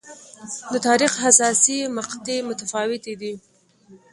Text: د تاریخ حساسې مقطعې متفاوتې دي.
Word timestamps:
د 0.71 0.73
تاریخ 0.87 1.11
حساسې 1.23 1.77
مقطعې 1.97 2.37
متفاوتې 2.49 3.13
دي. 3.21 3.33